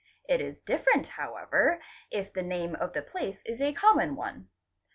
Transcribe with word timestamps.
It 0.27 0.41
is 0.41 0.59
different 0.63 1.09
however 1.09 1.79
if 2.09 2.33
the 2.33 2.41
name 2.41 2.73
of 2.73 2.93
the 2.93 3.03
place 3.03 3.43
is 3.45 3.59
acommon 3.59 4.15
one. 4.15 4.49